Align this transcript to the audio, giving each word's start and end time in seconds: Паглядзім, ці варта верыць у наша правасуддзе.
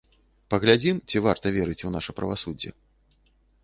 Паглядзім, 0.53 0.95
ці 1.09 1.23
варта 1.27 1.53
верыць 1.59 1.79
у 1.91 1.95
наша 1.99 2.11
правасуддзе. 2.23 2.69